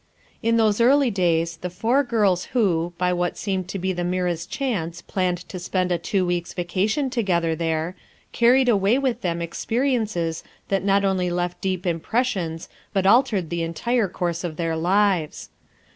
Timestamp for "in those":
0.41-0.81